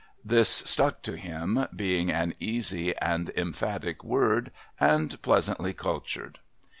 This 0.25 0.49
stuck 0.49 1.03
to 1.03 1.15
him, 1.15 1.67
being 1.75 2.09
an 2.09 2.33
easy 2.39 2.95
and 2.97 3.29
emphatic 3.37 4.03
word 4.03 4.51
and 4.79 5.21
pleasantly 5.21 5.73
cultured. 5.73 6.39